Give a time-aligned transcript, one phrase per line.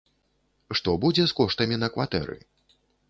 [0.79, 2.37] Што будзе з коштамі на кватэры?